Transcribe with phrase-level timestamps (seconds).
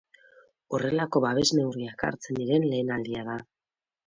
[0.77, 3.39] Horrelako babes neurriak hartzen diren lehen aldia da.